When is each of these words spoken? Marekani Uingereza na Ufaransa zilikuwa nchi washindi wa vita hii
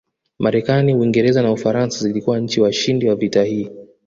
Marekani 0.39 0.93
Uingereza 0.95 1.41
na 1.41 1.51
Ufaransa 1.51 1.99
zilikuwa 1.99 2.39
nchi 2.39 2.61
washindi 2.61 3.07
wa 3.09 3.15
vita 3.15 3.43
hii 3.43 3.69